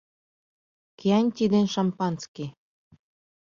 [0.99, 2.49] Кьянти ден шампанский.